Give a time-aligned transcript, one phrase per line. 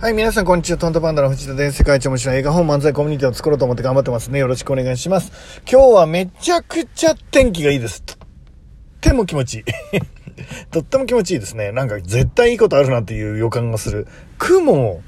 [0.00, 0.78] はい、皆さんこんにちは。
[0.78, 4.38] トントパンダの藤田です世界一面白い映画本漫才コミュニティを作ろうと思って頑張ってますね。
[4.38, 5.60] よろしくお願いします。
[5.68, 8.04] 今日はめちゃくちゃ天気がいいです。
[8.04, 8.18] とっ
[9.00, 9.64] ても気持ちいい。
[10.70, 11.72] とっても気持ちいいですね。
[11.72, 14.06] なんか絶対いいことあるなっていう予感がする。
[14.38, 15.02] 雲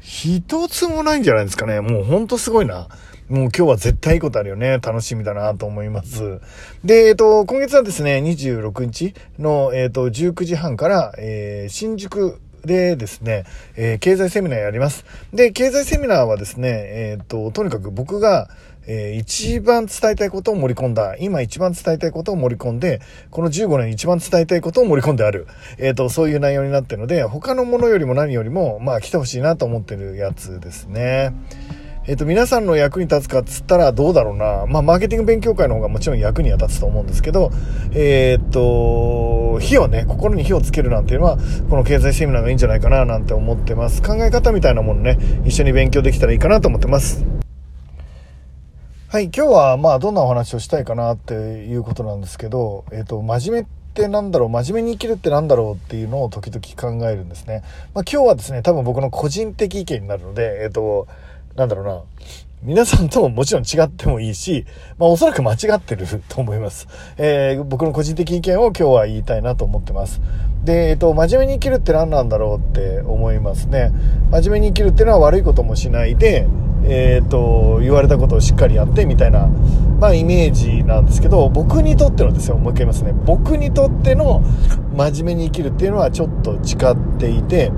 [0.00, 1.80] 一つもないんじゃないですかね。
[1.80, 2.88] もうほんとすごいな。
[3.30, 4.72] もう今日は絶対いいことあるよね。
[4.72, 6.38] 楽しみだなと思います。
[6.84, 13.44] で、えっと、今月はですね、26日の、えっと、19時半から、えー、新宿でですね、
[13.76, 15.04] えー、経済セミナーやります。
[15.32, 18.48] で、経済セミナーはですね、えー、っと、とにかく僕が、
[18.86, 25.46] えー、一番伝えたいことを盛り込んだ、今一番伝えたいことを盛り込んで、この15年一番伝えたいことを盛り込んである。
[25.78, 31.32] えっ、と、そういう内容になってるので、他のものよりも何よりも、まあ来てほしいなと思ってるやつですね。
[32.04, 34.66] えっ、と、皆さんの役に立つかっつったらどうだろうな。
[34.66, 37.52] まあ、マーケティング勉強会の方がもちろん役には立つと思うんですけど、
[37.94, 41.38] えっ、と、火をね、心に火をつけるなんていうのは、
[41.68, 44.02] この経済セミナーがいいんじゃないかななんて思ってます。
[44.02, 47.24] 考え方みたいなものね、一緒に勉強できたらいいかなと思ってます。
[49.08, 57.62] はい、今日はまあ、どんなお話をしたいかなっていうことなんですけど、えっ、と、真面目ってなんだろう真面目に生きるってなんだろうっていうのを時々考えるんですね。
[57.94, 61.08] まあ、今日はですね、多分僕の個人的意見になるので、えっ、と、
[61.56, 62.00] なんだろうな、
[62.64, 64.64] 皆さんとももちろん違ってもいいし、
[64.96, 66.86] まあおそらく間違ってると思います。
[67.16, 70.20] えー、僕の個人的意見を今日は言いたいなと思ってます。
[70.62, 73.90] で、えっ、と、真面目に生きるって何なんだろうって思いますね。
[74.30, 76.46] 真面目に生きるっていうのは悪いこともしないで、
[76.84, 79.48] えっ、と、言われたことをしっかりやってみたいな、
[80.00, 83.12] まあイメージなんですけど、僕にとってのですよ、もう一回言いますね。
[83.24, 84.42] 僕にとっての
[84.96, 87.72] 真面目に生きるっていうのはちょっと違っていて、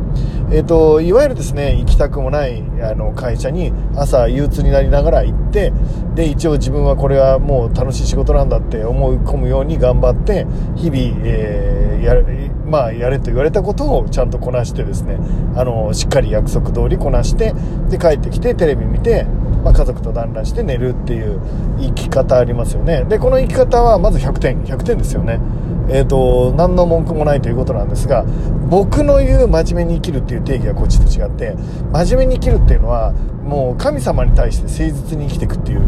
[0.50, 5.72] えっ、と、いわゆるですね、行きたくもないあの会社に朝憂鬱になりながら行って
[6.14, 15.18] で一応自分はこれはもう楽しい仕事なんだって思い込むように頑張って日々、えー、やるまあ、やれと言われたことをちゃんとこなしてですね
[15.54, 17.54] あのしっかり約束通りこなして
[17.90, 19.24] で帰ってきてテレビ見て、
[19.62, 21.40] まあ、家族と団らんして寝るっていう
[21.78, 23.04] 生き方ありますよね。
[23.04, 25.40] でこの生き方はまず100点100点ですよね。
[25.88, 28.24] えっ、ー、と何の文句もないということなんですが
[28.68, 31.54] 僕の言う真面目に生きるっていう定義はこっちと違って
[31.92, 33.12] 真面目に生きるっていうのは
[33.44, 35.82] もう神様に対して誠実に生きていくっていう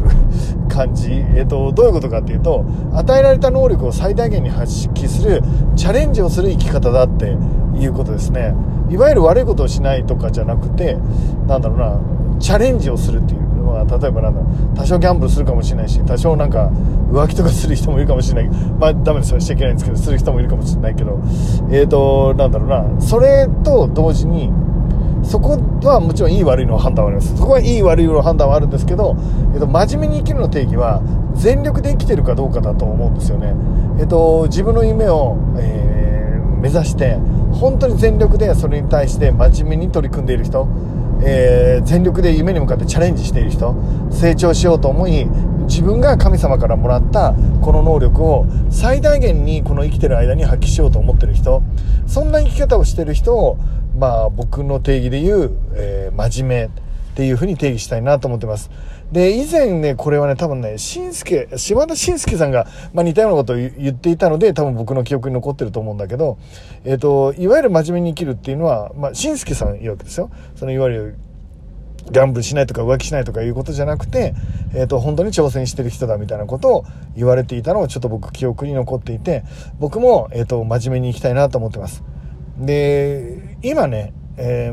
[0.68, 5.42] 感じ、えっ、ー、と、どういうことかっていうと、与えられた能力を最大限に発揮する、
[5.74, 7.34] チャレンジをする生き方だって
[7.80, 8.54] いうことですね。
[8.90, 10.98] いわゆる悪いことをしないとかじゃなくて、
[11.46, 14.40] なんだろうな、チャレンジをするっていうのは、例えばなんだ
[14.74, 16.70] 多少ギャンブルするかもしれないし、多少なんか
[17.10, 18.58] 浮気とかする人もいるかもしれない。
[18.78, 19.40] まあダメですよ。
[19.40, 21.20] しちゃいけないんですけど、する人もいるかもしれないけど、
[21.70, 24.50] えっ、ー、と、なんだろうな、それと同時に、
[25.26, 29.16] そこはもちろんいい悪いの判断はありますそこはいい悪いの判断はあるんですけど、
[29.54, 31.02] えっと、真面目に生きるの定義は
[31.34, 33.54] 全力で生きてるかどうかだと思うんですよね、
[33.98, 37.16] えっと、自分の夢を、えー、目指して
[37.52, 40.68] 本当に全力でそれに対して真面目に取り組んでいる人
[41.22, 43.74] えー、全力で夢に向かってチャレンジしている人
[44.10, 45.26] 成長しようと思い
[45.66, 51.62] 自分が神様からもらったこの能力を最大限にこの生きてる間に発揮しようと思ってる人
[52.06, 53.58] そんな生き方をしてる人を
[53.98, 56.85] まあ僕の定義で言う、えー、真面目。
[57.16, 58.70] っていうふうに定義したいなと思ってます。
[59.10, 66.36] で、以前ね、これはね、多分ね、しんすけ、島田紳介さんが、まあ、似たようなことを言っていたので、多分僕の記憶に残ってると思うんだけど、
[66.84, 70.28] えっ、ー、と、いわゆる真面目に生きるっていうのは、まあ、紳介さん言うわけですよ。
[70.56, 71.18] そのいわゆる、
[72.10, 74.34] ギャンブルしないとか浮気しないとかいうことじゃなくて、
[74.74, 76.84] えっ、ー、と、本当に挑戦してる人だみたいなことを
[77.16, 79.42] 言われていたのをちょっと僕記憶に残っていて、
[79.80, 82.04] 僕も、えっ、ー、と、真面目に生きたいなと思ってます。
[82.58, 84.70] で、今ね、え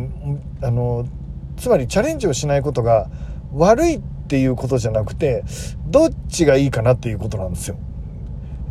[0.62, 1.06] ー、あの、
[1.64, 3.10] つまりチャレンジをしないことが
[3.54, 5.46] 悪いっていうことじゃなくて、
[5.88, 7.78] どっちがいいかなっていうことなんですよ。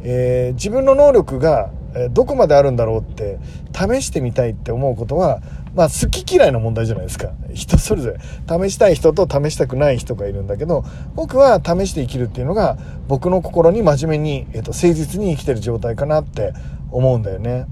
[0.03, 1.71] えー、自分の能力が
[2.11, 3.39] どこまであるんだろうって
[3.75, 5.41] 試してみたいって思うことは、
[5.75, 7.31] まあ好き嫌いの問題じゃないですか。
[7.55, 8.19] 人それぞれ。
[8.69, 12.77] 試したい人と試したくない人がいるんだけど、僕は試して生きるっていうのが
[13.09, 16.53] 僕の心に真面目に、えっ、と、誠実に生きてる状態かなって
[16.91, 17.65] 思うんだよね。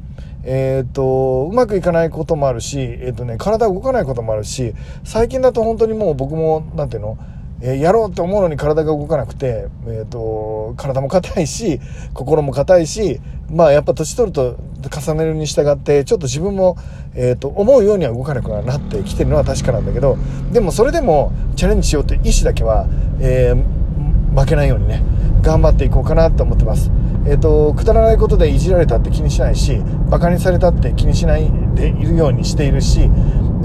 [0.44, 7.18] えっ、と、うまくいかないこともあるし、えっ、とね、体動かないこともあるし、最近だと本当にもう僕も、なんていうの、
[7.62, 11.80] えー、やろうって思うのに体が動かなくて、えっ、と、体も硬いし、
[12.14, 13.20] 心も硬いし、
[13.50, 14.56] まあやっぱ年取ると
[14.88, 16.76] 重ねるに従って、ちょっと自分も、
[17.14, 20.16] えっ、と、思うようには動かなくなってきてるのは確かなんだけど、
[20.52, 22.86] でもそれでもチャレンジしようという意志だけは、
[23.20, 23.54] え
[24.34, 25.02] 負けないようにね、
[25.42, 26.90] 頑張っていこうかなと思ってます。
[27.26, 33.10] え、ー、と、くだらないことでいじられたって気にしないし、馬鹿にされたって気にしないでいるようにしているし、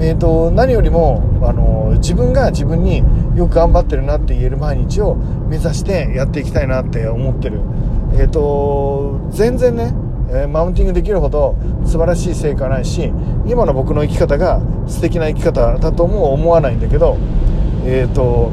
[0.00, 3.02] え、ー、と、何よりも、あの、自分が自分に
[3.34, 7.60] よく頑張ってるなって言える毎日を目指してやっていきたいなって思ってる。
[8.14, 9.94] え、ー、と、全然ね、
[10.28, 13.12] え、マウンティングできるほど素晴らしい成果ないし
[13.46, 17.16] 今の僕の生き方が素敵な生き方だとも思わないんだけど
[17.84, 18.50] えっ、ー、と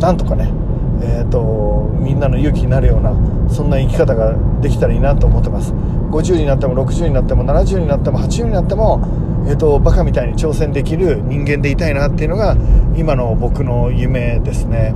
[0.00, 0.52] なんとかね
[1.00, 3.12] えーと、みんなの勇気になるような
[3.48, 5.72] そんな生き方ができたらいいなと思ってます。
[5.72, 9.00] 50になっても60になっても70になっても80になっても、
[9.46, 12.56] えーと、バカみたいに挑戦できる人間でいたいなっていうのが
[12.96, 14.94] 今の僕の夢ですね、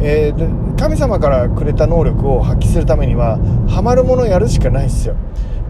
[0.00, 3.38] えー、神様からくれた能力を発揮するためには
[3.68, 5.16] ハマるものやるしかないですよ。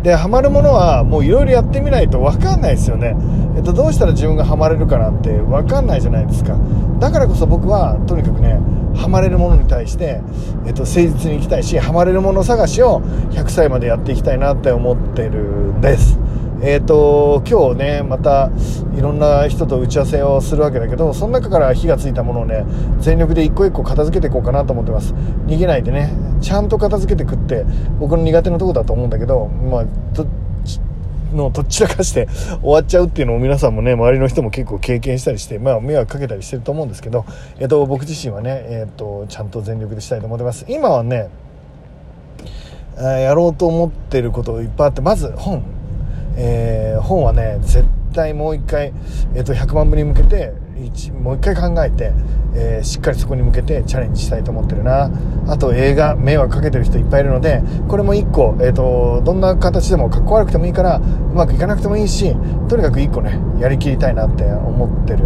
[0.03, 3.15] でハマるものはもういろいろやってみないと分かんないですよね、
[3.57, 6.57] えっと、どうしたら自分がハマれるかなって分かんないじゃないですか。
[6.99, 8.61] だからこそ僕はとにかくね
[8.95, 10.21] ハマれるものに対して、
[10.67, 13.01] えっと、誠実にいきたいしハマれるもの探しを
[13.31, 15.41] 100歳までやっていきたいなって思ってる
[15.75, 16.19] んです。
[16.65, 18.53] えーと、今日ねまた
[18.97, 22.65] いろんな人と打ち合わせをするわけだけどその中から火がついたものをね
[23.01, 25.13] 全力で一個一個片付けていこうかなと思ってます。
[25.47, 27.65] 逃げないでねちゃんと片付けてくって
[27.99, 29.85] 僕の苦手なとこだと思うんだけどまあ
[31.34, 32.29] のどっちらかして
[32.61, 37.25] 終わっちゃうっていうのを皆さんもね周りの人も結構経験したりしてまあ迷惑かけたりしてると思うんですけど、
[37.58, 40.64] えっと、僕自身はね、えっとちゃんと全力でしたいと思ってます。
[40.69, 41.29] 今はね
[42.96, 45.64] やろうと思ってることいっぱいあってまず本。
[46.34, 47.84] えー、本はね絶
[48.14, 48.93] 対もう一回、
[49.34, 50.52] えっ、と100万部に向けて
[51.12, 52.12] もう一回考えて、
[52.55, 55.11] えー、しっかりそこに向けてチャレンジしたいと思ってるな。
[55.46, 62.37] あと映画迷惑かけてる人いっぱいいるのでこれも1個、えーと、どんな形でもかっこ悪くてもいいからうまくいかなくてもいいし
[62.69, 65.25] とにかく1個ねやりきりたいなって思ってる。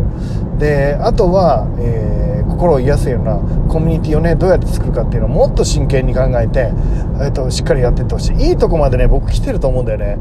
[0.59, 3.37] であとは、えー、心を癒すような
[3.69, 6.73] コミュニティをねどうやって作るかっていうのをもっと真剣に考えて、
[7.21, 8.49] えーとしっかりやっていってほしい。
[8.49, 10.19] いいとこまでね僕来てると思うんだよね。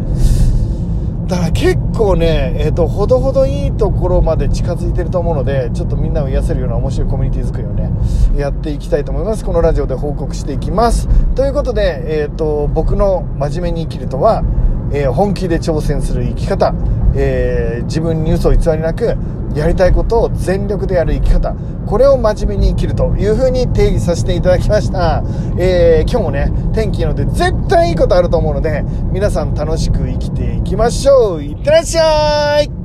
[1.28, 7.90] だから結構ね、えっ、ー、と、ほどほどいいところまで近づいてると思うので、ちょっとみんなを癒せるような面白いコミュニティ作りをね、
[8.38, 9.44] やっていきたいと思います。
[9.44, 11.08] このラジオで報告していきます。
[11.34, 14.44] ということで、えっ、ー、と、僕の真面目に生きるとは、
[14.92, 16.74] えー、本気で挑戦する生き方、
[17.16, 19.18] え自分に嘘を偽りなく、
[19.56, 21.56] やりたいことを全力でやる生き方
[21.88, 25.24] これを真面目に生きるというふうに定義させていただきました、
[25.58, 28.84] えー、今日もね天気いいので絶対いいことあると思うので
[29.14, 31.44] 皆さん楽しく生きていきましょう。
[31.44, 32.85] いってらっしゃい!